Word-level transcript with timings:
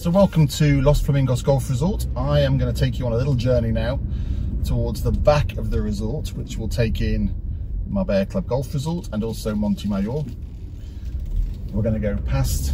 So 0.00 0.08
welcome 0.08 0.48
to 0.48 0.80
Los 0.80 1.02
Flamingos 1.02 1.42
Golf 1.42 1.68
Resort. 1.68 2.06
I 2.16 2.40
am 2.40 2.56
going 2.56 2.72
to 2.72 2.80
take 2.80 2.98
you 2.98 3.04
on 3.04 3.12
a 3.12 3.16
little 3.16 3.34
journey 3.34 3.70
now 3.70 4.00
towards 4.64 5.02
the 5.02 5.12
back 5.12 5.58
of 5.58 5.70
the 5.70 5.82
resort, 5.82 6.30
which 6.30 6.56
will 6.56 6.70
take 6.70 7.02
in 7.02 7.34
Marbella 7.86 8.24
Club 8.24 8.46
Golf 8.46 8.72
Resort 8.72 9.10
and 9.12 9.22
also 9.22 9.54
Monte 9.54 9.86
Mayor. 9.90 10.24
We're 11.70 11.82
going 11.82 11.92
to 11.92 12.00
go 12.00 12.16
past 12.22 12.72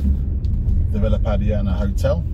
the 0.92 1.00
Villa 1.00 1.18
Padierna 1.18 1.76
Hotel 1.76 2.24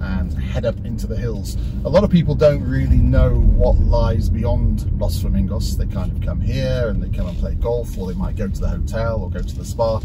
and 0.00 0.32
head 0.32 0.64
up 0.64 0.76
into 0.84 1.08
the 1.08 1.16
hills. 1.16 1.56
A 1.84 1.88
lot 1.88 2.04
of 2.04 2.10
people 2.10 2.36
don't 2.36 2.62
really 2.62 2.98
know 2.98 3.34
what 3.34 3.76
lies 3.80 4.30
beyond 4.30 4.88
Los 5.00 5.22
Flamingos. 5.22 5.76
They 5.76 5.86
kind 5.86 6.12
of 6.12 6.22
come 6.24 6.40
here 6.40 6.86
and 6.86 7.02
they 7.02 7.08
come 7.08 7.26
and 7.26 7.36
play 7.40 7.56
golf 7.56 7.98
or 7.98 8.06
they 8.06 8.16
might 8.16 8.36
go 8.36 8.46
to 8.46 8.60
the 8.60 8.68
hotel 8.68 9.24
or 9.24 9.28
go 9.28 9.40
to 9.40 9.56
the 9.56 9.64
spa. 9.64 10.00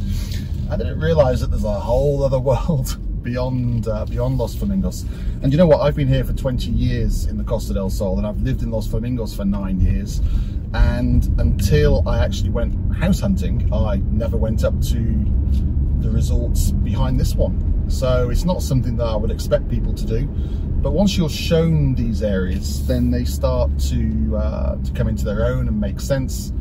I 0.71 0.77
didn't 0.77 0.99
realise 0.99 1.41
that 1.41 1.51
there's 1.51 1.63
a 1.63 1.79
whole 1.79 2.23
other 2.23 2.39
world 2.39 2.97
beyond 3.25 3.89
uh, 3.89 4.05
beyond 4.05 4.37
Los 4.37 4.55
Flamingos. 4.55 5.03
And 5.41 5.51
you 5.51 5.57
know 5.57 5.67
what? 5.67 5.81
I've 5.81 5.95
been 5.95 6.07
here 6.07 6.23
for 6.23 6.31
20 6.31 6.69
years 6.71 7.25
in 7.25 7.37
the 7.37 7.43
Costa 7.43 7.73
del 7.73 7.89
Sol, 7.89 8.17
and 8.17 8.25
I've 8.25 8.39
lived 8.41 8.61
in 8.61 8.71
Los 8.71 8.87
Flamingos 8.87 9.35
for 9.35 9.43
nine 9.43 9.81
years. 9.81 10.21
And 10.73 11.27
until 11.39 12.07
I 12.07 12.23
actually 12.23 12.51
went 12.51 12.95
house 12.95 13.19
hunting, 13.19 13.67
I 13.73 13.97
never 14.11 14.37
went 14.37 14.63
up 14.63 14.79
to 14.83 14.99
the 15.99 16.09
resorts 16.09 16.71
behind 16.71 17.19
this 17.19 17.35
one. 17.35 17.89
So 17.89 18.29
it's 18.29 18.45
not 18.45 18.61
something 18.61 18.95
that 18.97 19.05
I 19.05 19.15
would 19.15 19.31
expect 19.31 19.69
people 19.69 19.93
to 19.93 20.05
do. 20.05 20.27
But 20.81 20.91
once 20.91 21.17
you're 21.17 21.29
shown 21.29 21.95
these 21.95 22.21
areas, 22.21 22.85
then 22.87 23.09
they 23.09 23.25
start 23.25 23.71
to 23.89 24.37
uh, 24.37 24.75
to 24.75 24.91
come 24.93 25.07
into 25.07 25.25
their 25.25 25.45
own 25.45 25.67
and 25.67 25.81
make 25.81 25.99
sense. 25.99 26.53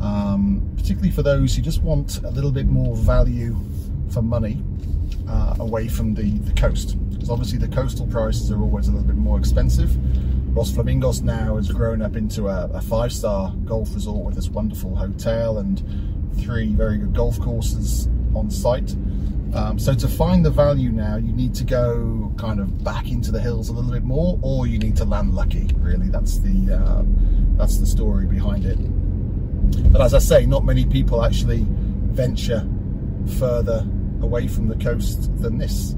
Um, 0.00 0.70
particularly 0.76 1.10
for 1.10 1.22
those 1.22 1.56
who 1.56 1.62
just 1.62 1.82
want 1.82 2.22
a 2.24 2.30
little 2.30 2.52
bit 2.52 2.66
more 2.66 2.94
value 2.94 3.56
for 4.10 4.20
money 4.20 4.62
uh, 5.28 5.56
away 5.58 5.88
from 5.88 6.14
the, 6.14 6.38
the 6.38 6.52
coast. 6.52 6.96
Because 7.10 7.30
obviously 7.30 7.58
the 7.58 7.68
coastal 7.68 8.06
prices 8.06 8.50
are 8.50 8.60
always 8.60 8.88
a 8.88 8.90
little 8.92 9.06
bit 9.06 9.16
more 9.16 9.38
expensive. 9.38 9.96
Los 10.56 10.72
Flamingos 10.72 11.22
now 11.22 11.56
has 11.56 11.68
grown 11.68 12.00
up 12.00 12.16
into 12.16 12.48
a, 12.48 12.66
a 12.72 12.80
five-star 12.80 13.52
golf 13.64 13.92
resort 13.94 14.24
with 14.24 14.34
this 14.34 14.48
wonderful 14.48 14.94
hotel 14.94 15.58
and 15.58 15.82
three 16.38 16.72
very 16.72 16.98
good 16.98 17.14
golf 17.14 17.40
courses 17.40 18.08
on 18.34 18.50
site. 18.50 18.94
Um, 19.54 19.78
so 19.78 19.94
to 19.94 20.08
find 20.08 20.44
the 20.44 20.50
value 20.50 20.90
now, 20.90 21.16
you 21.16 21.32
need 21.32 21.54
to 21.54 21.64
go 21.64 22.32
kind 22.36 22.58
of 22.58 22.82
back 22.82 23.10
into 23.10 23.30
the 23.30 23.40
hills 23.40 23.68
a 23.68 23.72
little 23.72 23.92
bit 23.92 24.02
more, 24.02 24.38
or 24.42 24.66
you 24.66 24.78
need 24.78 24.96
to 24.96 25.04
land 25.04 25.32
lucky. 25.32 25.70
Really, 25.76 26.08
that's 26.08 26.38
the 26.38 26.74
uh, 26.74 27.02
that's 27.56 27.78
the 27.78 27.86
story 27.86 28.26
behind 28.26 28.64
it. 28.64 28.78
But 29.92 30.00
as 30.00 30.12
I 30.12 30.18
say, 30.18 30.44
not 30.44 30.64
many 30.64 30.84
people 30.84 31.24
actually 31.24 31.64
venture 31.68 32.68
further 33.38 33.86
away 34.24 34.48
from 34.48 34.66
the 34.66 34.76
coast 34.76 35.30
than 35.40 35.58
this. 35.58 35.94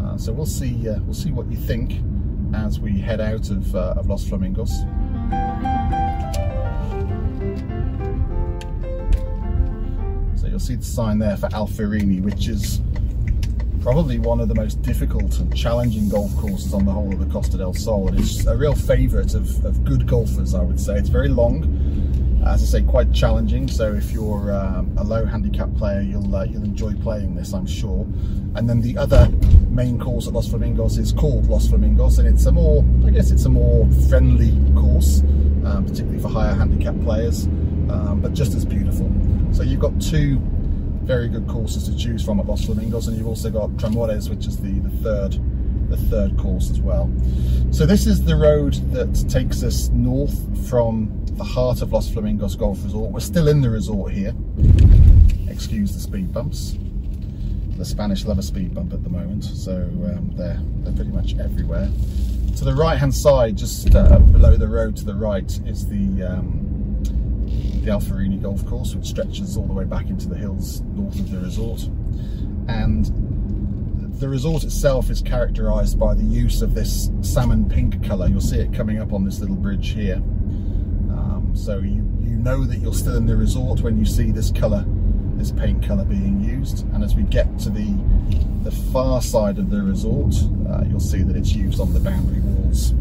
Uh, 0.00 0.16
so 0.16 0.32
we'll 0.32 0.46
see 0.46 0.88
uh, 0.88 0.98
we'll 1.00 1.12
see 1.14 1.32
what 1.32 1.50
you 1.50 1.56
think 1.56 2.00
as 2.54 2.80
we 2.80 2.98
head 2.98 3.20
out 3.20 3.50
of, 3.50 3.74
uh, 3.74 3.94
of 3.96 4.08
Los 4.08 4.26
Flamingos. 4.26 4.70
So 10.40 10.46
you'll 10.46 10.58
see 10.58 10.76
the 10.76 10.84
sign 10.84 11.18
there 11.18 11.36
for 11.36 11.48
Alferini, 11.48 12.22
which 12.22 12.48
is 12.48 12.80
probably 13.80 14.18
one 14.18 14.40
of 14.40 14.48
the 14.48 14.54
most 14.54 14.82
difficult 14.82 15.38
and 15.38 15.54
challenging 15.56 16.08
golf 16.08 16.34
courses 16.36 16.72
on 16.74 16.84
the 16.84 16.92
whole 16.92 17.12
of 17.12 17.18
the 17.20 17.32
Costa 17.32 17.58
del 17.58 17.74
Sol. 17.74 18.12
It's 18.18 18.46
a 18.46 18.56
real 18.56 18.74
favourite 18.74 19.34
of, 19.34 19.64
of 19.64 19.84
good 19.84 20.06
golfers, 20.06 20.54
I 20.54 20.62
would 20.62 20.80
say. 20.80 20.96
It's 20.96 21.08
very 21.08 21.28
long, 21.28 22.07
as 22.46 22.62
I 22.62 22.80
say, 22.80 22.82
quite 22.82 23.12
challenging. 23.12 23.68
So 23.68 23.92
if 23.94 24.12
you're 24.12 24.52
um, 24.54 24.96
a 24.96 25.04
low 25.04 25.24
handicap 25.24 25.74
player, 25.74 26.00
you'll 26.00 26.34
uh, 26.34 26.44
you'll 26.44 26.64
enjoy 26.64 26.94
playing 26.94 27.34
this, 27.34 27.52
I'm 27.52 27.66
sure. 27.66 28.06
And 28.54 28.68
then 28.68 28.80
the 28.80 28.96
other 28.96 29.28
main 29.68 29.98
course 29.98 30.26
at 30.26 30.32
Los 30.32 30.48
Flamingos 30.48 30.98
is 30.98 31.12
called 31.12 31.46
Los 31.48 31.68
Flamingos, 31.68 32.18
and 32.18 32.28
it's 32.28 32.46
a 32.46 32.52
more, 32.52 32.84
I 33.06 33.10
guess, 33.10 33.30
it's 33.30 33.44
a 33.44 33.48
more 33.48 33.86
friendly 34.08 34.52
course, 34.74 35.20
um, 35.64 35.84
particularly 35.84 36.18
for 36.18 36.28
higher 36.28 36.54
handicap 36.54 36.98
players, 37.02 37.46
um, 37.90 38.20
but 38.22 38.32
just 38.34 38.54
as 38.54 38.64
beautiful. 38.64 39.10
So 39.52 39.62
you've 39.62 39.80
got 39.80 40.00
two 40.00 40.40
very 41.02 41.28
good 41.28 41.48
courses 41.48 41.88
to 41.88 41.96
choose 41.96 42.22
from 42.24 42.40
at 42.40 42.46
Los 42.46 42.64
Flamingos, 42.64 43.08
and 43.08 43.16
you've 43.16 43.28
also 43.28 43.50
got 43.50 43.70
Tramores, 43.70 44.28
which 44.30 44.46
is 44.46 44.58
the 44.58 44.78
the 44.80 44.90
third 45.02 45.38
the 45.88 45.96
third 45.96 46.36
course 46.36 46.70
as 46.70 46.80
well. 46.80 47.10
So 47.70 47.86
this 47.86 48.06
is 48.06 48.24
the 48.24 48.36
road 48.36 48.74
that 48.92 49.28
takes 49.28 49.62
us 49.62 49.88
north 49.88 50.68
from 50.68 51.24
the 51.36 51.44
heart 51.44 51.82
of 51.82 51.92
Los 51.92 52.10
Flamingos 52.10 52.56
Golf 52.56 52.82
Resort. 52.84 53.12
We're 53.12 53.20
still 53.20 53.48
in 53.48 53.60
the 53.60 53.70
resort 53.70 54.12
here. 54.12 54.34
Excuse 55.48 55.94
the 55.94 56.00
speed 56.00 56.32
bumps. 56.32 56.76
The 57.76 57.84
Spanish 57.84 58.24
love 58.24 58.38
a 58.38 58.42
speed 58.42 58.74
bump 58.74 58.92
at 58.92 59.04
the 59.04 59.08
moment, 59.08 59.44
so 59.44 59.76
um, 59.76 60.32
they're, 60.34 60.60
they're 60.82 60.94
pretty 60.94 61.12
much 61.12 61.38
everywhere. 61.38 61.88
To 62.56 62.64
the 62.64 62.74
right 62.74 62.98
hand 62.98 63.14
side, 63.14 63.56
just 63.56 63.94
uh, 63.94 64.18
below 64.18 64.56
the 64.56 64.66
road 64.66 64.96
to 64.96 65.04
the 65.04 65.14
right, 65.14 65.48
is 65.64 65.86
the 65.86 66.24
um, 66.24 67.00
the 67.84 67.90
Alferini 67.94 68.42
Golf 68.42 68.66
Course, 68.66 68.94
which 68.94 69.06
stretches 69.06 69.56
all 69.56 69.66
the 69.66 69.72
way 69.72 69.84
back 69.84 70.06
into 70.06 70.28
the 70.28 70.36
hills 70.36 70.80
north 70.80 71.18
of 71.20 71.30
the 71.30 71.38
resort. 71.38 71.88
And 72.66 73.06
the 74.18 74.28
resort 74.28 74.64
itself 74.64 75.10
is 75.10 75.22
characterised 75.22 75.98
by 75.98 76.12
the 76.12 76.24
use 76.24 76.60
of 76.60 76.74
this 76.74 77.08
salmon 77.22 77.68
pink 77.68 78.04
colour. 78.04 78.26
You'll 78.26 78.40
see 78.40 78.58
it 78.58 78.72
coming 78.72 79.00
up 79.00 79.12
on 79.12 79.24
this 79.24 79.38
little 79.38 79.54
bridge 79.54 79.90
here. 79.90 80.16
Um, 80.16 81.52
so 81.54 81.78
you, 81.78 82.04
you 82.20 82.36
know 82.36 82.64
that 82.64 82.78
you're 82.78 82.94
still 82.94 83.16
in 83.16 83.26
the 83.26 83.36
resort 83.36 83.80
when 83.80 83.96
you 83.96 84.04
see 84.04 84.32
this 84.32 84.50
colour, 84.50 84.84
this 85.36 85.52
paint 85.52 85.86
colour 85.86 86.04
being 86.04 86.42
used. 86.42 86.84
And 86.92 87.04
as 87.04 87.14
we 87.14 87.22
get 87.22 87.60
to 87.60 87.70
the, 87.70 87.96
the 88.64 88.72
far 88.92 89.22
side 89.22 89.56
of 89.58 89.70
the 89.70 89.82
resort, 89.82 90.34
uh, 90.68 90.82
you'll 90.88 90.98
see 90.98 91.22
that 91.22 91.36
it's 91.36 91.52
used 91.52 91.80
on 91.80 91.94
the 91.94 92.00
boundary 92.00 92.40
walls. 92.40 92.94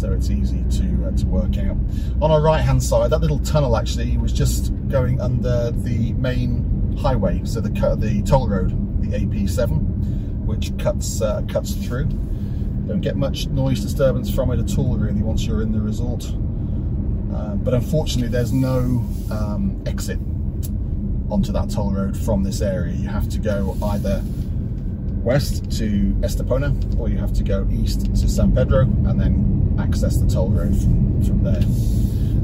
So 0.00 0.12
it's 0.12 0.30
easy 0.30 0.64
to, 0.78 1.08
uh, 1.08 1.10
to 1.10 1.26
work 1.26 1.58
out. 1.58 1.76
On 2.22 2.30
our 2.30 2.40
right 2.40 2.62
hand 2.62 2.82
side, 2.82 3.10
that 3.10 3.20
little 3.20 3.40
tunnel 3.40 3.76
actually 3.76 4.16
was 4.16 4.32
just 4.32 4.72
going 4.88 5.20
under 5.20 5.72
the 5.72 6.14
main 6.14 6.96
highway, 6.96 7.42
so 7.44 7.60
the, 7.60 7.68
the 7.96 8.22
toll 8.22 8.48
road, 8.48 8.70
the 9.02 9.08
AP7 9.08 10.17
which 10.58 10.76
cuts 10.78 11.22
uh, 11.22 11.40
cuts 11.48 11.74
through. 11.74 12.04
Don't 12.86 13.00
get 13.00 13.16
much 13.16 13.46
noise 13.46 13.80
disturbance 13.80 14.34
from 14.34 14.50
it 14.50 14.58
at 14.58 14.76
all 14.76 14.96
really 14.96 15.22
once 15.22 15.46
you're 15.46 15.62
in 15.62 15.70
the 15.70 15.80
resort. 15.80 16.24
Uh, 17.32 17.54
but 17.54 17.74
unfortunately 17.74 18.28
there's 18.28 18.52
no 18.52 19.04
um, 19.30 19.80
exit 19.86 20.18
onto 21.30 21.52
that 21.52 21.70
toll 21.70 21.92
road 21.92 22.16
from 22.16 22.42
this 22.42 22.60
area. 22.60 22.92
You 22.94 23.08
have 23.08 23.28
to 23.28 23.38
go 23.38 23.76
either 23.84 24.20
west 25.22 25.70
to 25.78 26.16
Estepona 26.22 26.98
or 26.98 27.08
you 27.08 27.18
have 27.18 27.32
to 27.34 27.44
go 27.44 27.68
east 27.70 28.06
to 28.06 28.28
San 28.28 28.52
Pedro 28.52 28.80
and 28.80 29.20
then 29.20 29.76
access 29.78 30.16
the 30.16 30.26
toll 30.26 30.48
road 30.48 30.74
from, 30.76 31.22
from 31.22 31.44
there. 31.44 31.62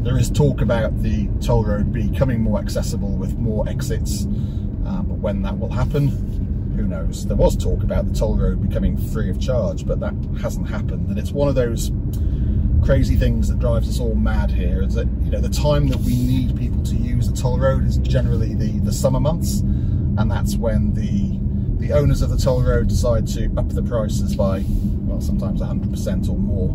There 0.04 0.18
is 0.18 0.30
talk 0.30 0.60
about 0.60 1.02
the 1.02 1.28
toll 1.40 1.64
road 1.64 1.92
becoming 1.92 2.42
more 2.42 2.60
accessible 2.60 3.10
with 3.10 3.36
more 3.38 3.68
exits, 3.68 4.26
uh, 4.86 5.02
but 5.02 5.18
when 5.18 5.42
that 5.42 5.58
will 5.58 5.70
happen, 5.70 6.33
who 6.74 6.86
knows? 6.86 7.26
There 7.26 7.36
was 7.36 7.56
talk 7.56 7.82
about 7.82 8.06
the 8.06 8.14
toll 8.14 8.36
road 8.36 8.66
becoming 8.66 8.96
free 8.96 9.30
of 9.30 9.40
charge, 9.40 9.86
but 9.86 10.00
that 10.00 10.14
hasn't 10.40 10.68
happened. 10.68 11.08
And 11.08 11.18
it's 11.18 11.32
one 11.32 11.48
of 11.48 11.54
those 11.54 11.90
crazy 12.84 13.16
things 13.16 13.48
that 13.48 13.58
drives 13.58 13.88
us 13.88 13.98
all 13.98 14.14
mad 14.14 14.50
here 14.50 14.82
is 14.82 14.94
that 14.94 15.08
you 15.22 15.30
know 15.30 15.40
the 15.40 15.48
time 15.48 15.88
that 15.88 15.98
we 16.00 16.16
need 16.22 16.54
people 16.58 16.82
to 16.82 16.94
use 16.96 17.30
the 17.30 17.34
toll 17.34 17.58
road 17.58 17.82
is 17.82 17.96
generally 17.98 18.54
the 18.54 18.78
the 18.80 18.92
summer 18.92 19.18
months 19.18 19.60
and 19.60 20.30
that's 20.30 20.56
when 20.56 20.92
the 20.92 21.38
the 21.78 21.92
owners 21.94 22.20
of 22.20 22.28
the 22.28 22.36
toll 22.36 22.62
road 22.62 22.86
decide 22.88 23.26
to 23.26 23.50
up 23.56 23.66
the 23.70 23.82
prices 23.82 24.36
by 24.36 24.62
well 25.06 25.20
sometimes 25.20 25.62
100% 25.62 26.28
or 26.28 26.36
more 26.36 26.70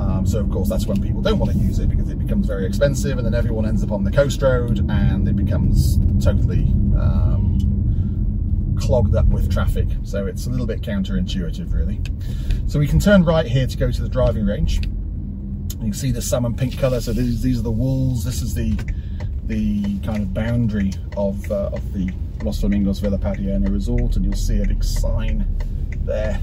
um, 0.00 0.26
so 0.26 0.40
of 0.40 0.50
course 0.50 0.70
that's 0.70 0.86
when 0.86 1.02
people 1.02 1.20
don't 1.20 1.38
want 1.38 1.52
to 1.52 1.58
use 1.58 1.78
it 1.78 1.90
because 1.90 2.08
it 2.08 2.18
becomes 2.18 2.46
very 2.46 2.64
expensive 2.64 3.18
and 3.18 3.26
then 3.26 3.34
everyone 3.34 3.66
ends 3.66 3.84
up 3.84 3.92
on 3.92 4.04
the 4.04 4.10
coast 4.10 4.40
road 4.40 4.88
and 4.90 5.28
it 5.28 5.36
becomes 5.36 5.98
totally 6.24 6.64
um, 6.96 7.58
clogged 8.78 9.14
up 9.14 9.26
with 9.26 9.50
traffic. 9.52 9.88
So 10.04 10.26
it's 10.26 10.46
a 10.46 10.50
little 10.50 10.66
bit 10.66 10.82
counterintuitive 10.82 11.72
really. 11.72 12.00
So 12.68 12.78
we 12.78 12.86
can 12.86 13.00
turn 13.00 13.24
right 13.24 13.46
here 13.46 13.66
to 13.66 13.76
go 13.76 13.90
to 13.90 14.02
the 14.02 14.08
driving 14.08 14.46
range. 14.46 14.84
You 14.84 15.92
can 15.92 15.92
see 15.92 16.10
the 16.10 16.22
salmon 16.22 16.54
pink 16.54 16.78
colour. 16.78 17.00
So 17.00 17.12
these, 17.12 17.42
these 17.42 17.58
are 17.58 17.62
the 17.62 17.70
walls. 17.70 18.24
This 18.24 18.42
is 18.42 18.54
the 18.54 18.76
the 19.46 20.00
kind 20.00 20.22
of 20.22 20.34
boundary 20.34 20.92
of, 21.16 21.50
uh, 21.52 21.70
of 21.72 21.92
the 21.92 22.10
Los 22.42 22.60
Flamingos 22.60 22.98
Villa 22.98 23.16
Padierna 23.16 23.70
Resort 23.70 24.16
and 24.16 24.24
you'll 24.24 24.34
see 24.34 24.60
a 24.60 24.66
big 24.66 24.82
sign 24.82 25.46
there. 26.04 26.40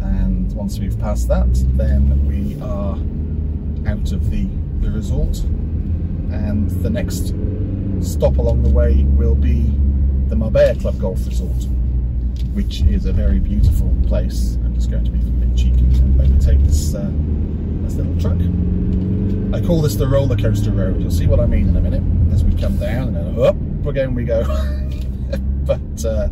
And 0.00 0.52
once 0.52 0.78
we've 0.78 0.98
passed 0.98 1.28
that, 1.28 1.48
then 1.76 2.26
we 2.26 2.60
are 2.60 2.96
out 3.88 4.12
of 4.12 4.30
the, 4.30 4.48
the 4.80 4.90
resort. 4.90 5.38
And 6.32 6.70
the 6.82 6.90
next 6.90 7.34
stop 8.06 8.38
along 8.38 8.62
the 8.62 8.70
way 8.70 9.04
will 9.04 9.34
be 9.34 9.72
the 10.30 10.36
Marbella 10.36 10.76
Club 10.76 10.98
Golf 11.00 11.26
Resort, 11.26 11.64
which 12.54 12.82
is 12.82 13.04
a 13.04 13.12
very 13.12 13.40
beautiful 13.40 13.94
place. 14.06 14.54
I'm 14.64 14.74
just 14.76 14.88
going 14.88 15.04
to 15.04 15.10
be 15.10 15.18
a 15.18 15.22
bit 15.22 15.58
cheeky 15.58 15.80
and 15.98 16.20
overtake 16.20 16.62
this, 16.62 16.94
uh, 16.94 17.10
this 17.82 17.94
little 17.94 18.16
truck. 18.20 18.38
I 19.52 19.66
call 19.66 19.82
this 19.82 19.96
the 19.96 20.06
roller 20.06 20.36
coaster 20.36 20.70
road. 20.70 21.00
You'll 21.00 21.10
see 21.10 21.26
what 21.26 21.40
I 21.40 21.46
mean 21.46 21.68
in 21.68 21.76
a 21.76 21.80
minute 21.80 22.32
as 22.32 22.44
we 22.44 22.54
come 22.60 22.78
down 22.78 23.08
and 23.08 23.16
then 23.16 23.44
up 23.44 23.56
again 23.86 24.14
we 24.14 24.24
go. 24.24 24.42
but 25.66 26.04
uh, 26.04 26.28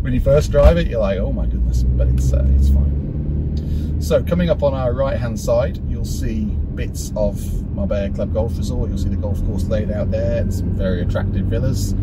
when 0.00 0.14
you 0.14 0.20
first 0.20 0.50
drive 0.50 0.78
it, 0.78 0.86
you're 0.86 1.00
like, 1.00 1.18
oh 1.18 1.30
my 1.30 1.44
goodness, 1.44 1.82
but 1.82 2.08
it's 2.08 2.32
uh, 2.32 2.46
it's 2.56 2.70
fine. 2.70 4.00
So 4.00 4.22
coming 4.24 4.48
up 4.48 4.62
on 4.62 4.72
our 4.72 4.94
right 4.94 5.18
hand 5.18 5.38
side, 5.38 5.78
you'll 5.90 6.06
see 6.06 6.44
bits 6.74 7.12
of 7.16 7.38
Marbella 7.74 8.08
Club 8.08 8.32
Golf 8.32 8.56
Resort. 8.56 8.88
You'll 8.88 8.98
see 8.98 9.10
the 9.10 9.16
golf 9.16 9.44
course 9.44 9.64
laid 9.64 9.90
out 9.90 10.10
there 10.10 10.40
and 10.40 10.52
some 10.52 10.74
very 10.74 11.02
attractive 11.02 11.46
villas. 11.46 11.94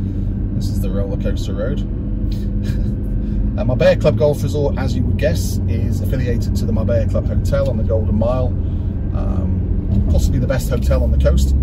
This 0.62 0.70
is 0.70 0.80
the 0.80 0.92
roller 0.92 1.18
coaster 1.18 1.56
road. 1.56 1.80
uh, 3.58 3.66
Marbella 3.66 3.96
Club 3.96 4.16
Golf 4.20 4.44
Resort, 4.44 4.78
as 4.78 4.96
you 4.96 5.02
would 5.02 5.18
guess, 5.18 5.58
is 5.68 6.02
affiliated 6.02 6.56
to 6.58 6.66
the 6.66 6.72
Marbella 6.72 7.10
Club 7.10 7.26
Hotel 7.26 7.68
on 7.68 7.78
the 7.78 7.84
Golden 7.84 8.14
Mile. 8.14 8.50
Um, 9.16 10.08
possibly 10.12 10.38
the 10.38 10.46
best 10.46 10.70
hotel 10.70 11.02
on 11.02 11.10
the 11.10 11.18
coast. 11.18 11.56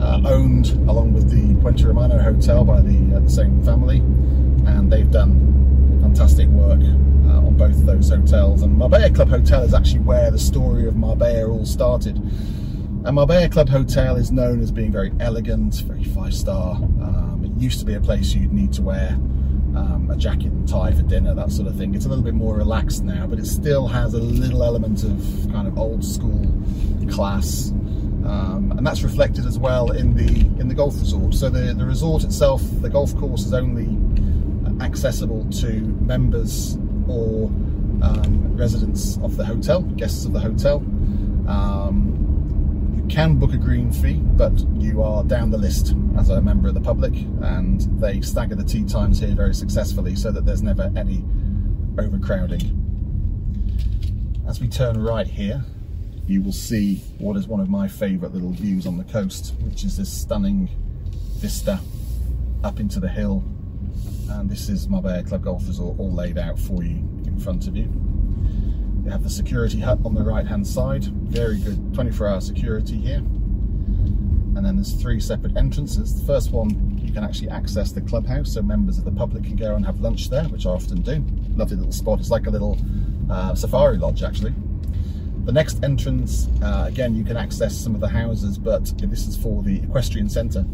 Uh, 0.00 0.20
owned 0.32 0.68
along 0.88 1.12
with 1.12 1.28
the 1.28 1.60
Puente 1.60 1.84
Romano 1.84 2.18
Hotel 2.18 2.64
by 2.64 2.80
the, 2.80 3.16
uh, 3.16 3.18
the 3.18 3.30
same 3.30 3.60
family 3.64 3.96
and 4.68 4.92
they've 4.92 5.10
done 5.10 5.98
fantastic 6.02 6.46
work 6.50 6.78
uh, 6.78 7.46
on 7.48 7.56
both 7.56 7.72
of 7.72 7.86
those 7.86 8.10
hotels. 8.10 8.62
And 8.62 8.78
Marbella 8.78 9.10
Club 9.10 9.28
Hotel 9.28 9.64
is 9.64 9.74
actually 9.74 10.02
where 10.02 10.30
the 10.30 10.38
story 10.38 10.86
of 10.86 10.94
Marbella 10.94 11.50
all 11.50 11.66
started. 11.66 12.16
And 12.18 13.16
Marbella 13.16 13.48
Club 13.48 13.68
Hotel 13.68 14.14
is 14.14 14.30
known 14.30 14.60
as 14.62 14.70
being 14.70 14.92
very 14.92 15.10
elegant, 15.18 15.74
very 15.80 16.04
five 16.04 16.32
star. 16.32 16.76
Um, 16.76 17.35
used 17.58 17.78
to 17.80 17.86
be 17.86 17.94
a 17.94 18.00
place 18.00 18.34
you'd 18.34 18.52
need 18.52 18.72
to 18.74 18.82
wear 18.82 19.10
um, 19.76 20.08
a 20.10 20.16
jacket 20.16 20.52
and 20.52 20.68
tie 20.68 20.92
for 20.92 21.02
dinner, 21.02 21.34
that 21.34 21.50
sort 21.50 21.68
of 21.68 21.76
thing. 21.76 21.94
It's 21.94 22.06
a 22.06 22.08
little 22.08 22.24
bit 22.24 22.34
more 22.34 22.56
relaxed 22.56 23.02
now, 23.04 23.26
but 23.26 23.38
it 23.38 23.46
still 23.46 23.86
has 23.88 24.14
a 24.14 24.18
little 24.18 24.62
element 24.62 25.04
of 25.04 25.52
kind 25.52 25.68
of 25.68 25.78
old 25.78 26.04
school 26.04 26.46
class. 27.10 27.70
Um, 28.24 28.72
and 28.76 28.84
that's 28.84 29.02
reflected 29.02 29.46
as 29.46 29.58
well 29.58 29.92
in 29.92 30.14
the 30.14 30.26
in 30.60 30.66
the 30.66 30.74
golf 30.74 30.98
resort. 30.98 31.34
So 31.34 31.48
the, 31.48 31.72
the 31.74 31.84
resort 31.84 32.24
itself, 32.24 32.60
the 32.80 32.90
golf 32.90 33.16
course 33.16 33.46
is 33.46 33.52
only 33.52 33.86
accessible 34.80 35.46
to 35.50 35.70
members 36.00 36.76
or 37.06 37.46
um, 38.02 38.56
residents 38.56 39.16
of 39.18 39.36
the 39.36 39.44
hotel, 39.44 39.82
guests 39.82 40.24
of 40.24 40.32
the 40.32 40.40
hotel. 40.40 40.78
Um, 41.46 42.15
can 43.08 43.36
book 43.38 43.52
a 43.52 43.56
green 43.56 43.92
fee, 43.92 44.14
but 44.14 44.52
you 44.76 45.02
are 45.02 45.24
down 45.24 45.50
the 45.50 45.58
list 45.58 45.94
as 46.18 46.28
a 46.30 46.40
member 46.40 46.68
of 46.68 46.74
the 46.74 46.80
public, 46.80 47.14
and 47.42 47.82
they 48.00 48.20
stagger 48.20 48.54
the 48.54 48.64
tee 48.64 48.84
times 48.84 49.18
here 49.20 49.34
very 49.34 49.54
successfully 49.54 50.16
so 50.16 50.30
that 50.30 50.44
there's 50.44 50.62
never 50.62 50.92
any 50.96 51.24
overcrowding. 51.98 52.82
As 54.48 54.60
we 54.60 54.68
turn 54.68 55.02
right 55.02 55.26
here, 55.26 55.64
you 56.26 56.42
will 56.42 56.52
see 56.52 56.96
what 57.18 57.36
is 57.36 57.46
one 57.46 57.60
of 57.60 57.68
my 57.68 57.88
favourite 57.88 58.34
little 58.34 58.52
views 58.52 58.86
on 58.86 58.96
the 58.96 59.04
coast, 59.04 59.54
which 59.60 59.84
is 59.84 59.96
this 59.96 60.12
stunning 60.12 60.68
vista 61.38 61.80
up 62.64 62.80
into 62.80 62.98
the 62.98 63.08
hill 63.08 63.44
and 64.30 64.50
this 64.50 64.68
is 64.68 64.88
Marbella 64.88 65.22
Club 65.22 65.44
Golf 65.44 65.66
Resort 65.66 65.98
all 65.98 66.12
laid 66.12 66.38
out 66.38 66.58
for 66.58 66.82
you 66.82 66.96
in 67.26 67.38
front 67.38 67.68
of 67.68 67.76
you. 67.76 68.05
You 69.06 69.12
have 69.12 69.22
the 69.22 69.30
security 69.30 69.78
hut 69.78 70.00
on 70.04 70.14
the 70.14 70.24
right 70.24 70.44
hand 70.44 70.66
side, 70.66 71.04
very 71.04 71.58
good 71.60 71.94
24 71.94 72.26
hour 72.26 72.40
security 72.40 72.98
here. 72.98 73.18
And 73.18 74.66
then 74.66 74.74
there's 74.74 75.00
three 75.00 75.20
separate 75.20 75.56
entrances. 75.56 76.20
The 76.20 76.26
first 76.26 76.50
one, 76.50 76.98
you 77.00 77.12
can 77.12 77.22
actually 77.22 77.50
access 77.50 77.92
the 77.92 78.00
clubhouse, 78.00 78.54
so 78.54 78.62
members 78.62 78.98
of 78.98 79.04
the 79.04 79.12
public 79.12 79.44
can 79.44 79.54
go 79.54 79.76
and 79.76 79.86
have 79.86 80.00
lunch 80.00 80.28
there, 80.28 80.42
which 80.46 80.66
I 80.66 80.70
often 80.70 81.02
do. 81.02 81.24
Lovely 81.54 81.76
little 81.76 81.92
spot, 81.92 82.18
it's 82.18 82.32
like 82.32 82.48
a 82.48 82.50
little 82.50 82.78
uh, 83.30 83.54
safari 83.54 83.96
lodge 83.96 84.24
actually. 84.24 84.54
The 85.44 85.52
next 85.52 85.84
entrance, 85.84 86.48
uh, 86.60 86.86
again, 86.88 87.14
you 87.14 87.22
can 87.22 87.36
access 87.36 87.76
some 87.76 87.94
of 87.94 88.00
the 88.00 88.08
houses, 88.08 88.58
but 88.58 88.92
this 88.98 89.28
is 89.28 89.36
for 89.36 89.62
the 89.62 89.84
equestrian 89.84 90.28
centre. 90.28 90.64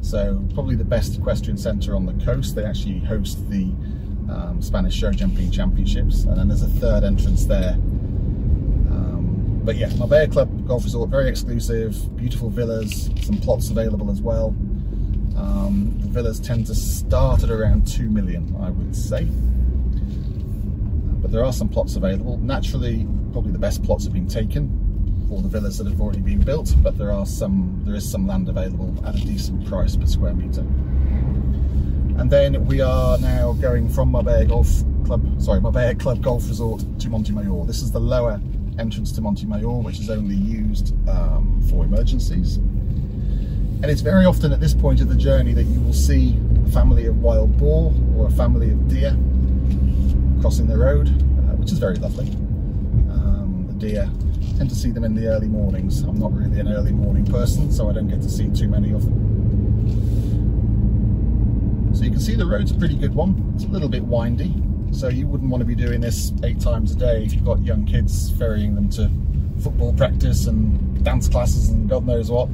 So 0.00 0.44
probably 0.54 0.76
the 0.76 0.84
best 0.84 1.18
equestrian 1.18 1.58
centre 1.58 1.96
on 1.96 2.06
the 2.06 2.24
coast. 2.24 2.54
They 2.54 2.64
actually 2.64 3.00
host 3.00 3.50
the 3.50 3.72
um, 4.28 4.60
Spanish 4.60 4.94
show 4.94 5.12
jumping 5.12 5.50
championships, 5.50 6.24
and 6.24 6.36
then 6.36 6.48
there's 6.48 6.62
a 6.62 6.68
third 6.68 7.04
entrance 7.04 7.46
there. 7.46 7.72
Um, 8.90 9.60
but 9.64 9.76
yeah, 9.76 9.94
Marbella 9.96 10.28
Club 10.28 10.66
Golf 10.66 10.84
Resort, 10.84 11.10
very 11.10 11.28
exclusive, 11.28 12.16
beautiful 12.16 12.50
villas, 12.50 13.10
some 13.22 13.38
plots 13.38 13.70
available 13.70 14.10
as 14.10 14.20
well. 14.20 14.48
Um, 15.36 15.96
the 16.00 16.08
villas 16.08 16.40
tend 16.40 16.66
to 16.66 16.74
start 16.74 17.42
at 17.44 17.50
around 17.50 17.86
2 17.86 18.08
million, 18.10 18.56
I 18.60 18.70
would 18.70 18.94
say. 18.94 19.24
But 21.20 21.32
there 21.32 21.44
are 21.44 21.52
some 21.52 21.68
plots 21.68 21.96
available. 21.96 22.38
Naturally, 22.38 23.06
probably 23.32 23.52
the 23.52 23.58
best 23.58 23.82
plots 23.84 24.04
have 24.04 24.12
been 24.12 24.28
taken 24.28 24.86
all 25.30 25.40
the 25.40 25.48
villas 25.48 25.78
that 25.78 25.86
have 25.86 26.00
already 26.00 26.20
been 26.20 26.40
built, 26.40 26.74
but 26.82 26.96
there 26.96 27.12
are 27.12 27.26
some 27.26 27.82
there 27.84 27.94
is 27.94 28.08
some 28.08 28.26
land 28.26 28.48
available 28.48 28.94
at 29.06 29.14
a 29.14 29.20
decent 29.20 29.66
price 29.66 29.96
per 29.96 30.06
square 30.06 30.34
meter. 30.34 30.64
And 32.18 32.30
then 32.30 32.66
we 32.66 32.80
are 32.80 33.16
now 33.18 33.52
going 33.54 33.88
from 33.88 34.10
Marbella 34.10 34.44
Golf 34.44 34.68
Club, 35.06 35.40
sorry, 35.40 35.60
Marbella 35.60 35.94
Club 35.94 36.20
Golf 36.20 36.48
Resort 36.48 36.84
to 36.98 37.08
Montemayor. 37.08 37.64
This 37.64 37.80
is 37.80 37.92
the 37.92 38.00
lower 38.00 38.40
entrance 38.76 39.12
to 39.12 39.20
Montemayor, 39.20 39.82
which 39.82 40.00
is 40.00 40.10
only 40.10 40.34
used 40.34 40.94
um, 41.08 41.62
for 41.70 41.84
emergencies. 41.84 42.56
And 42.56 43.84
it's 43.84 44.00
very 44.00 44.26
often 44.26 44.52
at 44.52 44.58
this 44.58 44.74
point 44.74 45.00
of 45.00 45.08
the 45.08 45.14
journey 45.14 45.52
that 45.52 45.62
you 45.62 45.80
will 45.80 45.92
see 45.92 46.36
a 46.66 46.70
family 46.70 47.06
of 47.06 47.22
wild 47.22 47.56
boar 47.56 47.94
or 48.16 48.26
a 48.26 48.30
family 48.32 48.72
of 48.72 48.88
deer 48.88 49.16
crossing 50.40 50.66
the 50.66 50.76
road, 50.76 51.08
uh, 51.08 51.54
which 51.54 51.70
is 51.70 51.78
very 51.78 51.96
lovely. 51.96 52.26
Um, 53.10 53.66
the 53.68 53.74
deer 53.74 54.10
tend 54.56 54.68
to 54.70 54.76
see 54.76 54.90
them 54.90 55.04
in 55.04 55.14
the 55.14 55.28
early 55.28 55.46
mornings. 55.46 56.02
I'm 56.02 56.18
not 56.18 56.32
really 56.32 56.58
an 56.58 56.66
early 56.66 56.92
morning 56.92 57.24
person, 57.26 57.70
so 57.70 57.88
I 57.88 57.92
don't 57.92 58.08
get 58.08 58.22
to 58.22 58.28
see 58.28 58.50
too 58.50 58.66
many 58.66 58.92
of 58.92 59.04
them. 59.04 59.37
Can 62.18 62.24
see 62.24 62.34
the 62.34 62.46
road's 62.46 62.72
a 62.72 62.74
pretty 62.74 62.96
good 62.96 63.14
one. 63.14 63.52
It's 63.54 63.62
a 63.62 63.68
little 63.68 63.88
bit 63.88 64.02
windy, 64.02 64.52
so 64.90 65.06
you 65.06 65.28
wouldn't 65.28 65.48
want 65.48 65.60
to 65.60 65.64
be 65.64 65.76
doing 65.76 66.00
this 66.00 66.32
eight 66.42 66.58
times 66.58 66.90
a 66.90 66.96
day 66.96 67.22
if 67.22 67.32
you've 67.32 67.44
got 67.44 67.62
young 67.62 67.86
kids 67.86 68.32
ferrying 68.32 68.74
them 68.74 68.90
to 68.90 69.08
football 69.62 69.92
practice 69.92 70.48
and 70.48 71.04
dance 71.04 71.28
classes 71.28 71.68
and 71.68 71.88
God 71.88 72.04
knows 72.08 72.28
what. 72.28 72.48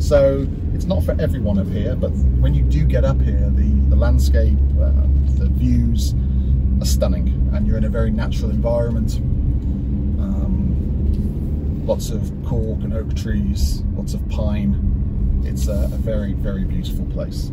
So 0.00 0.46
it's 0.74 0.84
not 0.84 1.02
for 1.02 1.18
everyone 1.18 1.58
up 1.58 1.68
here, 1.68 1.96
but 1.96 2.10
when 2.10 2.52
you 2.52 2.62
do 2.62 2.84
get 2.84 3.06
up 3.06 3.18
here, 3.22 3.48
the, 3.48 3.70
the 3.88 3.96
landscape, 3.96 4.58
uh, 4.78 4.92
the 5.38 5.48
views 5.48 6.12
are 6.82 6.84
stunning 6.84 7.50
and 7.54 7.66
you're 7.66 7.78
in 7.78 7.84
a 7.84 7.88
very 7.88 8.10
natural 8.10 8.50
environment 8.50 9.18
lots 11.86 12.10
of 12.10 12.32
cork 12.44 12.80
and 12.80 12.92
oak 12.92 13.14
trees, 13.14 13.84
lots 13.94 14.12
of 14.12 14.28
pine. 14.28 15.42
It's 15.46 15.68
a, 15.68 15.84
a 15.84 15.96
very, 15.96 16.32
very 16.32 16.64
beautiful 16.64 17.06
place. 17.06 17.52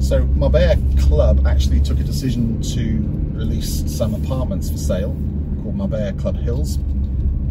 So 0.00 0.24
Marbella 0.24 0.76
Club 0.98 1.46
actually 1.46 1.80
took 1.80 2.00
a 2.00 2.02
decision 2.02 2.60
to 2.62 3.38
release 3.38 3.84
some 3.96 4.14
apartments 4.14 4.70
for 4.70 4.78
sale 4.78 5.14
called 5.62 5.76
Marbella 5.76 6.14
Club 6.14 6.36
Hills, 6.36 6.78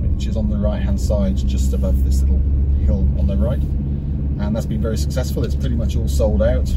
which 0.02 0.26
is 0.26 0.36
on 0.36 0.50
the 0.50 0.58
right 0.58 0.82
hand 0.82 1.00
side 1.00 1.38
just 1.38 1.74
above 1.74 2.04
this 2.04 2.22
little 2.22 2.42
hill 2.84 3.08
on 3.20 3.28
the 3.28 3.38
right. 3.38 3.62
And 3.62 4.56
that's 4.56 4.66
been 4.66 4.82
very 4.82 4.98
successful. 4.98 5.46
It's 5.46 5.56
pretty 5.56 5.76
much 5.76 5.96
all 5.96 6.08
sold 6.08 6.42
out 6.42 6.68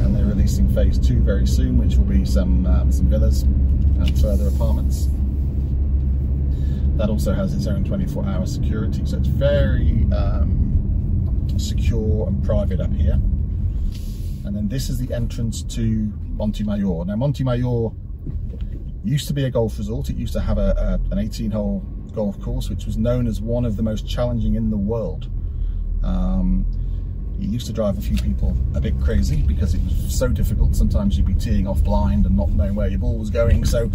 and 0.00 0.14
they're 0.14 0.26
releasing 0.26 0.68
phase 0.74 0.98
two 0.98 1.20
very 1.20 1.46
soon, 1.46 1.78
which 1.78 1.96
will 1.96 2.04
be 2.04 2.24
some, 2.24 2.66
um, 2.66 2.90
some 2.92 3.08
villas 3.08 3.42
and 3.42 4.20
further 4.20 4.48
apartments. 4.48 5.08
That 6.96 7.08
also 7.10 7.32
has 7.32 7.54
its 7.54 7.66
own 7.68 7.84
24 7.84 8.26
hour 8.26 8.44
security, 8.44 9.06
so 9.06 9.18
it's 9.18 9.28
very 9.28 10.06
um, 10.12 11.46
secure 11.58 12.26
and 12.26 12.44
private 12.44 12.80
up 12.80 12.92
here. 12.92 13.18
And 14.56 14.70
then 14.70 14.74
this 14.74 14.88
is 14.88 14.96
the 14.96 15.12
entrance 15.14 15.62
to 15.62 16.10
Montemayor. 16.38 17.04
Now 17.04 17.16
Montemayor 17.16 17.92
used 19.04 19.28
to 19.28 19.34
be 19.34 19.44
a 19.44 19.50
golf 19.50 19.76
resort. 19.76 20.08
It 20.08 20.16
used 20.16 20.32
to 20.32 20.40
have 20.40 20.56
a, 20.56 20.98
a, 21.10 21.12
an 21.12 21.18
18 21.18 21.50
hole 21.50 21.80
golf 22.14 22.40
course, 22.40 22.70
which 22.70 22.86
was 22.86 22.96
known 22.96 23.26
as 23.26 23.38
one 23.38 23.66
of 23.66 23.76
the 23.76 23.82
most 23.82 24.08
challenging 24.08 24.54
in 24.54 24.70
the 24.70 24.76
world. 24.78 25.28
Um, 26.02 26.64
it 27.38 27.50
used 27.50 27.66
to 27.66 27.74
drive 27.74 27.98
a 27.98 28.00
few 28.00 28.16
people 28.16 28.56
a 28.74 28.80
bit 28.80 28.98
crazy 28.98 29.42
because 29.42 29.74
it 29.74 29.82
was 29.82 30.18
so 30.18 30.28
difficult. 30.28 30.74
Sometimes 30.74 31.18
you'd 31.18 31.26
be 31.26 31.34
teeing 31.34 31.66
off 31.66 31.84
blind 31.84 32.24
and 32.24 32.34
not 32.34 32.48
knowing 32.48 32.74
where 32.74 32.88
your 32.88 33.00
ball 33.00 33.18
was 33.18 33.28
going. 33.28 33.66
So 33.66 33.90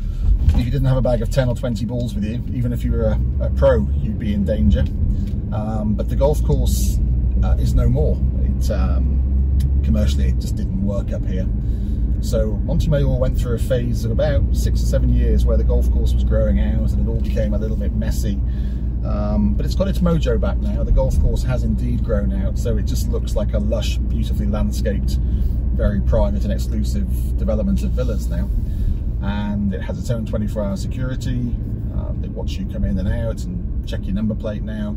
if 0.49 0.63
you 0.63 0.65
didn't 0.65 0.85
have 0.85 0.97
a 0.97 1.01
bag 1.01 1.23
of 1.23 1.31
10 1.31 1.49
or 1.49 1.55
20 1.55 1.85
balls 1.85 2.13
with 2.13 2.23
you, 2.23 2.43
even 2.53 2.71
if 2.71 2.83
you 2.83 2.91
were 2.91 3.05
a, 3.05 3.19
a 3.45 3.49
pro, 3.49 3.87
you'd 3.97 4.19
be 4.19 4.35
in 4.35 4.45
danger. 4.45 4.81
Um, 5.51 5.95
but 5.95 6.07
the 6.07 6.15
golf 6.15 6.43
course 6.43 6.99
uh, 7.43 7.55
is 7.57 7.73
no 7.73 7.89
more. 7.89 8.15
It 8.43 8.69
um, 8.69 9.10
commercially 9.83 10.29
it 10.29 10.39
just 10.39 10.55
didn't 10.55 10.83
work 10.83 11.11
up 11.11 11.25
here. 11.25 11.47
So 12.21 12.51
Montemayor 12.51 13.17
went 13.17 13.37
through 13.37 13.55
a 13.55 13.59
phase 13.59 14.05
of 14.05 14.11
about 14.11 14.55
six 14.55 14.83
or 14.83 14.85
seven 14.85 15.09
years 15.09 15.43
where 15.43 15.57
the 15.57 15.63
golf 15.63 15.91
course 15.91 16.13
was 16.13 16.23
growing 16.23 16.59
out 16.59 16.91
and 16.91 17.07
it 17.07 17.09
all 17.09 17.19
became 17.19 17.53
a 17.53 17.57
little 17.57 17.77
bit 17.77 17.93
messy. 17.93 18.39
Um, 19.03 19.55
but 19.55 19.65
it's 19.65 19.73
got 19.73 19.87
its 19.87 19.99
mojo 19.99 20.39
back 20.39 20.57
now. 20.57 20.83
The 20.83 20.91
golf 20.91 21.19
course 21.19 21.41
has 21.43 21.63
indeed 21.63 22.03
grown 22.03 22.31
out, 22.31 22.59
so 22.59 22.77
it 22.77 22.85
just 22.85 23.09
looks 23.09 23.35
like 23.35 23.53
a 23.53 23.57
lush, 23.57 23.97
beautifully 23.97 24.45
landscaped, 24.45 25.17
very 25.73 25.99
private 26.01 26.43
and 26.43 26.53
exclusive 26.53 27.37
development 27.37 27.81
of 27.81 27.91
villas 27.91 28.27
now. 28.27 28.47
And 29.23 29.73
it 29.73 29.81
has 29.81 29.97
its 29.97 30.11
own 30.11 30.27
24 30.27 30.63
hour 30.63 30.77
security. 30.77 31.39
Um, 31.93 32.19
they 32.21 32.27
watch 32.27 32.51
you 32.53 32.65
come 32.71 32.83
in 32.83 32.99
and 32.99 33.07
out 33.07 33.43
and 33.43 33.87
check 33.87 34.01
your 34.03 34.13
number 34.13 34.35
plate 34.35 34.61
now. 34.61 34.95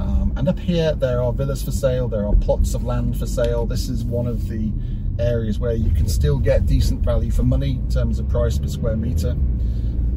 Um, 0.00 0.32
and 0.36 0.48
up 0.48 0.58
here, 0.58 0.94
there 0.94 1.22
are 1.22 1.30
villas 1.32 1.62
for 1.62 1.72
sale, 1.72 2.08
there 2.08 2.26
are 2.26 2.34
plots 2.36 2.72
of 2.72 2.84
land 2.84 3.18
for 3.18 3.26
sale. 3.26 3.66
This 3.66 3.90
is 3.90 4.02
one 4.02 4.26
of 4.26 4.48
the 4.48 4.72
areas 5.18 5.58
where 5.58 5.74
you 5.74 5.90
can 5.90 6.08
still 6.08 6.38
get 6.38 6.64
decent 6.64 7.00
value 7.02 7.30
for 7.30 7.42
money 7.42 7.72
in 7.72 7.88
terms 7.90 8.18
of 8.18 8.28
price 8.28 8.58
per 8.58 8.66
square 8.68 8.96
metre. 8.96 9.36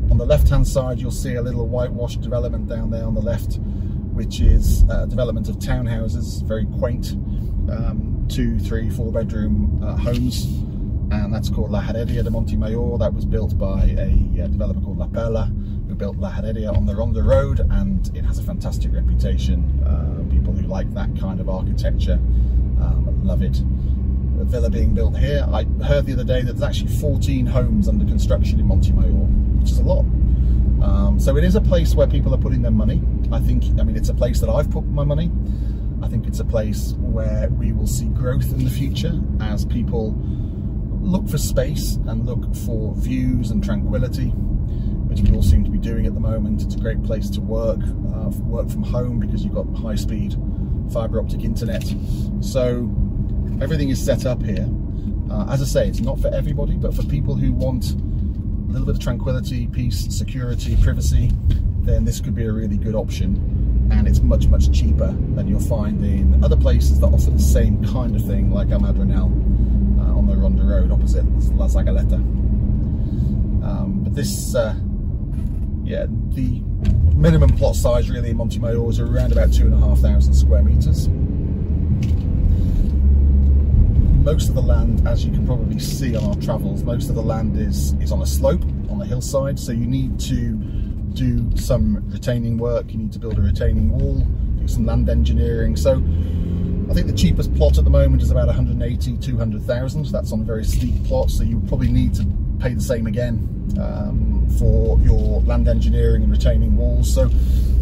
On 0.09 0.17
the 0.17 0.25
left 0.25 0.47
hand 0.47 0.65
side 0.65 0.99
you'll 0.99 1.11
see 1.11 1.35
a 1.35 1.41
little 1.41 1.67
whitewashed 1.67 2.21
development 2.21 2.69
down 2.69 2.89
there 2.91 3.03
on 3.03 3.13
the 3.13 3.21
left 3.21 3.59
which 4.13 4.39
is 4.39 4.83
a 4.89 5.07
development 5.07 5.49
of 5.49 5.55
townhouses, 5.57 6.43
very 6.43 6.65
quaint, 6.77 7.13
um, 7.71 8.25
two, 8.29 8.59
three, 8.59 8.89
four 8.89 9.11
bedroom 9.11 9.83
uh, 9.83 9.97
homes 9.97 10.45
and 11.11 11.33
that's 11.33 11.49
called 11.49 11.71
La 11.71 11.81
Heredia 11.81 12.23
de 12.23 12.29
Montemayor. 12.29 12.97
That 12.99 13.13
was 13.13 13.25
built 13.25 13.57
by 13.57 13.85
a, 13.97 14.43
a 14.43 14.47
developer 14.47 14.79
called 14.79 14.97
La 14.99 15.07
Perla 15.07 15.51
who 15.93 15.97
built 15.97 16.17
La 16.17 16.31
Heredia 16.31 16.71
on 16.71 16.87
the 16.87 16.95
Ronda 16.95 17.21
Road 17.21 17.59
and 17.59 18.09
it 18.15 18.25
has 18.25 18.39
a 18.39 18.43
fantastic 18.43 18.91
reputation. 18.93 19.83
Uh, 19.83 20.27
people 20.31 20.51
who 20.51 20.65
like 20.65 20.91
that 20.95 21.15
kind 21.19 21.39
of 21.39 21.49
architecture 21.49 22.13
um, 22.13 23.21
love 23.23 23.43
it 23.43 23.61
the 24.39 24.43
villa 24.43 24.71
being 24.71 24.95
built 24.95 25.15
here. 25.15 25.47
I 25.51 25.65
heard 25.83 26.07
the 26.07 26.13
other 26.13 26.23
day 26.23 26.41
that 26.41 26.53
there's 26.53 26.63
actually 26.63 26.95
14 26.99 27.45
homes 27.45 27.87
under 27.87 28.05
construction 28.05 28.59
in 28.59 28.67
Montemayor, 28.67 29.11
which 29.11 29.69
is 29.69 29.77
a 29.77 29.83
lot. 29.83 30.05
Um, 30.83 31.19
so 31.19 31.37
it 31.37 31.43
is 31.43 31.53
a 31.53 31.61
place 31.61 31.93
where 31.93 32.07
people 32.07 32.33
are 32.33 32.39
putting 32.39 32.63
their 32.63 32.71
money. 32.71 32.99
I 33.31 33.39
think, 33.39 33.63
I 33.79 33.83
mean, 33.83 33.95
it's 33.95 34.09
a 34.09 34.15
place 34.15 34.39
that 34.39 34.49
I've 34.49 34.71
put 34.71 34.85
my 34.85 35.03
money. 35.03 35.29
I 36.01 36.07
think 36.07 36.25
it's 36.25 36.39
a 36.39 36.45
place 36.45 36.93
where 36.97 37.49
we 37.49 37.71
will 37.71 37.85
see 37.85 38.05
growth 38.05 38.51
in 38.51 38.63
the 38.65 38.71
future 38.71 39.21
as 39.39 39.63
people 39.63 40.15
look 41.03 41.29
for 41.29 41.37
space 41.37 41.97
and 42.07 42.25
look 42.25 42.55
for 42.55 42.95
views 42.95 43.51
and 43.51 43.63
tranquility, 43.63 44.33
which 45.13 45.29
we 45.29 45.35
all 45.35 45.43
seem 45.43 45.63
to 45.63 45.69
be 45.69 45.77
doing 45.77 46.07
at 46.07 46.15
the 46.15 46.19
moment. 46.19 46.63
It's 46.63 46.73
a 46.73 46.79
great 46.79 47.03
place 47.03 47.29
to 47.31 47.41
work, 47.41 47.79
uh, 48.15 48.31
work 48.45 48.67
from 48.67 48.81
home 48.81 49.19
because 49.19 49.43
you've 49.43 49.53
got 49.53 49.67
high 49.75 49.93
speed 49.95 50.35
fiber 50.91 51.19
optic 51.19 51.43
internet. 51.43 51.83
So 52.41 52.91
everything 53.61 53.89
is 53.89 54.03
set 54.03 54.25
up 54.25 54.41
here. 54.41 54.67
Uh, 55.29 55.45
as 55.51 55.61
I 55.61 55.65
say, 55.65 55.87
it's 55.87 55.99
not 55.99 56.19
for 56.19 56.33
everybody, 56.33 56.77
but 56.77 56.95
for 56.95 57.03
people 57.03 57.35
who 57.35 57.53
want 57.53 57.91
a 57.91 58.71
little 58.71 58.87
bit 58.87 58.95
of 58.95 59.01
tranquility, 59.01 59.67
peace, 59.67 60.07
security, 60.09 60.75
privacy, 60.81 61.31
then 61.81 62.05
this 62.05 62.19
could 62.19 62.33
be 62.33 62.45
a 62.45 62.51
really 62.51 62.77
good 62.77 62.95
option. 62.95 63.89
And 63.91 64.07
it's 64.07 64.21
much, 64.21 64.47
much 64.47 64.71
cheaper 64.71 65.15
than 65.35 65.47
you'll 65.47 65.59
find 65.59 66.03
in 66.03 66.43
other 66.43 66.57
places 66.57 66.99
that 67.01 67.07
offer 67.07 67.29
the 67.29 67.37
same 67.37 67.85
kind 67.85 68.15
of 68.15 68.25
thing, 68.25 68.49
like 68.51 68.71
El 68.71 68.79
Madroñal 68.79 69.29
uh, 69.99 70.17
on 70.17 70.25
the 70.25 70.35
Ronda 70.35 70.63
Road 70.63 70.91
opposite 70.91 71.25
La 71.53 71.67
Zagaleta. 71.67 72.15
Um, 73.63 74.01
but 74.03 74.15
this, 74.15 74.55
uh, 74.55 74.75
yeah, 75.83 76.05
the 76.09 76.61
minimum 77.15 77.49
plot 77.57 77.75
size 77.75 78.09
really 78.09 78.31
in 78.31 78.37
Montemayor 78.37 78.89
is 78.89 78.99
around 78.99 79.31
about 79.31 79.53
two 79.53 79.65
and 79.65 79.73
a 79.73 79.77
half 79.77 79.99
thousand 79.99 80.33
square 80.33 80.63
meters 80.63 81.07
most 84.23 84.47
of 84.47 84.55
the 84.55 84.61
land, 84.61 85.05
as 85.05 85.25
you 85.25 85.31
can 85.31 85.45
probably 85.45 85.77
see 85.79 86.15
on 86.15 86.23
our 86.23 86.35
travels, 86.35 86.81
most 86.83 87.09
of 87.09 87.15
the 87.15 87.21
land 87.21 87.57
is, 87.57 87.91
is 87.95 88.11
on 88.11 88.21
a 88.21 88.25
slope, 88.25 88.63
on 88.89 89.01
a 89.01 89.05
hillside, 89.05 89.59
so 89.59 89.73
you 89.73 89.85
need 89.85 90.17
to 90.17 90.53
do 91.13 91.55
some 91.57 92.01
retaining 92.09 92.57
work, 92.57 92.89
you 92.91 92.99
need 92.99 93.11
to 93.11 93.19
build 93.19 93.37
a 93.37 93.41
retaining 93.41 93.89
wall, 93.89 94.19
do 94.59 94.67
some 94.67 94.85
land 94.85 95.09
engineering. 95.09 95.75
So 95.75 96.01
I 96.89 96.93
think 96.93 97.07
the 97.07 97.15
cheapest 97.15 97.53
plot 97.55 97.77
at 97.77 97.83
the 97.83 97.89
moment 97.89 98.21
is 98.21 98.31
about 98.31 98.47
180, 98.47 99.17
200,000. 99.17 100.05
That's 100.05 100.31
on 100.31 100.39
a 100.39 100.43
very 100.43 100.63
steep 100.63 101.03
plot, 101.03 101.29
so 101.29 101.43
you 101.43 101.59
probably 101.67 101.91
need 101.91 102.13
to 102.15 102.23
pay 102.59 102.73
the 102.73 102.81
same 102.81 103.07
again 103.07 103.49
um, 103.79 104.47
for 104.59 104.99
your 104.99 105.41
land 105.41 105.67
engineering 105.67 106.23
and 106.23 106.31
retaining 106.31 106.75
walls. 106.75 107.13
So 107.13 107.29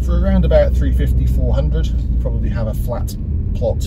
for 0.04 0.20
around 0.20 0.44
about 0.44 0.74
350, 0.74 1.26
400, 1.26 1.86
you 1.86 2.18
probably 2.20 2.48
have 2.48 2.66
a 2.66 2.74
flat 2.74 3.14
plot 3.54 3.80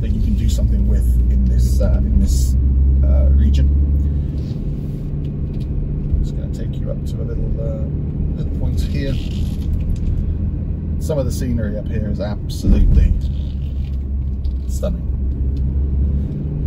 that 0.00 0.08
you 0.08 0.20
can 0.20 0.34
do 0.34 0.48
something 0.48 0.88
with 0.88 1.06
in 1.30 1.44
this 1.44 1.80
uh, 1.80 1.94
in 1.98 2.20
this 2.20 2.54
uh, 3.04 3.30
region. 3.32 3.68
Just 6.22 6.36
going 6.36 6.52
to 6.52 6.58
take 6.58 6.80
you 6.80 6.90
up 6.90 7.04
to 7.06 7.16
a 7.16 7.24
little 7.24 7.60
uh, 7.60 7.84
little 8.36 8.58
point 8.58 8.80
here. 8.80 9.14
Some 11.00 11.18
of 11.18 11.26
the 11.26 11.32
scenery 11.32 11.78
up 11.78 11.86
here 11.86 12.10
is 12.10 12.20
absolutely 12.20 13.12
stunning. 14.68 15.23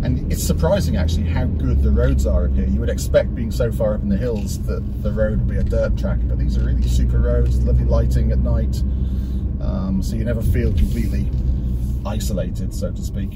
And 0.02 0.30
it's 0.32 0.42
surprising 0.42 0.96
actually 0.96 1.28
how 1.28 1.44
good 1.44 1.82
the 1.82 1.90
roads 1.90 2.24
are 2.24 2.46
up 2.46 2.54
here. 2.54 2.66
You 2.66 2.80
would 2.80 2.88
expect 2.88 3.34
being 3.34 3.50
so 3.50 3.72
far 3.72 3.94
up 3.94 4.02
in 4.02 4.08
the 4.08 4.16
hills 4.16 4.62
that 4.62 5.02
the 5.02 5.12
road 5.12 5.38
would 5.38 5.48
be 5.48 5.56
a 5.56 5.64
dirt 5.64 5.98
track, 5.98 6.18
but 6.22 6.38
these 6.38 6.56
are 6.56 6.64
really 6.64 6.86
super 6.86 7.18
roads, 7.18 7.62
lovely 7.64 7.84
lighting 7.84 8.30
at 8.30 8.38
night. 8.38 8.80
Um, 9.60 10.00
so 10.02 10.14
you 10.14 10.24
never 10.24 10.42
feel 10.42 10.72
completely 10.72 11.28
isolated, 12.06 12.72
so 12.72 12.92
to 12.92 13.02
speak. 13.02 13.30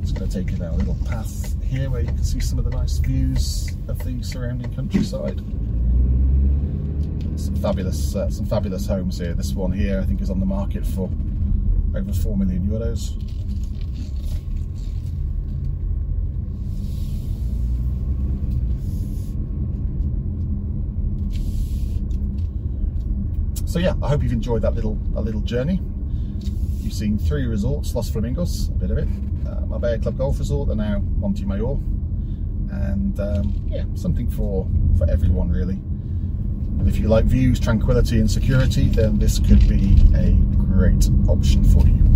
Just 0.00 0.14
going 0.14 0.28
to 0.28 0.32
take 0.32 0.52
you 0.52 0.58
down 0.58 0.74
a 0.74 0.76
little 0.76 0.96
path 1.06 1.54
here 1.64 1.90
where 1.90 2.02
you 2.02 2.06
can 2.06 2.22
see 2.22 2.38
some 2.38 2.58
of 2.58 2.64
the 2.64 2.70
nice 2.70 2.98
views 2.98 3.76
of 3.88 3.98
the 4.04 4.22
surrounding 4.22 4.72
countryside. 4.74 5.38
Some 7.38 7.56
fabulous, 7.56 8.14
uh, 8.14 8.30
some 8.30 8.46
fabulous 8.46 8.86
homes 8.86 9.18
here. 9.18 9.34
This 9.34 9.52
one 9.52 9.72
here, 9.72 10.00
I 10.00 10.04
think, 10.04 10.20
is 10.20 10.30
on 10.30 10.38
the 10.38 10.46
market 10.46 10.86
for 10.86 11.10
over 11.96 12.12
four 12.12 12.36
million 12.36 12.66
euros. 12.68 13.20
So 23.76 23.80
yeah, 23.80 23.92
I 24.02 24.08
hope 24.08 24.22
you've 24.22 24.32
enjoyed 24.32 24.62
that 24.62 24.74
little 24.74 24.98
a 25.16 25.20
little 25.20 25.42
journey. 25.42 25.82
You've 26.80 26.94
seen 26.94 27.18
three 27.18 27.44
resorts, 27.44 27.94
Los 27.94 28.08
Flamingos, 28.08 28.68
a 28.68 28.72
bit 28.72 28.90
of 28.90 28.96
it, 28.96 29.06
uh, 29.46 29.66
Marbella 29.66 29.98
Club 29.98 30.16
Golf 30.16 30.38
Resort, 30.38 30.70
and 30.70 30.78
now 30.78 31.00
Montemayor. 31.18 31.74
And 32.72 33.20
um, 33.20 33.52
yeah, 33.66 33.84
something 33.94 34.30
for, 34.30 34.66
for 34.96 35.06
everyone 35.10 35.50
really. 35.50 35.78
if 36.88 36.96
you 36.96 37.08
like 37.08 37.26
views, 37.26 37.60
tranquility 37.60 38.18
and 38.18 38.30
security, 38.30 38.88
then 38.88 39.18
this 39.18 39.38
could 39.40 39.68
be 39.68 39.94
a 40.14 40.32
great 40.56 41.10
option 41.28 41.62
for 41.62 41.86
you. 41.86 42.15